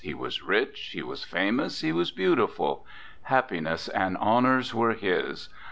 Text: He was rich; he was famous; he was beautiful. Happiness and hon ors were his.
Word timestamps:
He 0.03 0.15
was 0.15 0.41
rich; 0.41 0.79
he 0.93 1.03
was 1.03 1.25
famous; 1.25 1.81
he 1.81 1.91
was 1.91 2.09
beautiful. 2.09 2.87
Happiness 3.21 3.87
and 3.87 4.17
hon 4.17 4.47
ors 4.47 4.73
were 4.73 4.93
his. 4.95 5.49